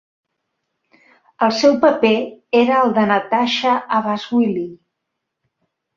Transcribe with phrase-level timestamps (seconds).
[1.47, 2.13] El seu paper
[2.61, 4.69] era el de Natasha Abashwilli.